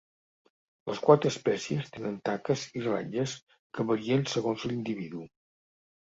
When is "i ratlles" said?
2.79-3.35